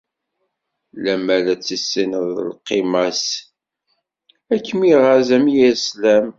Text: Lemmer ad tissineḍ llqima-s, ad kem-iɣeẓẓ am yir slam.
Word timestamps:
Lemmer 1.03 1.43
ad 1.53 1.61
tissineḍ 1.61 2.27
llqima-s, 2.49 3.23
ad 4.53 4.59
kem-iɣeẓẓ 4.65 5.29
am 5.37 5.45
yir 5.55 5.75
slam. 5.87 6.27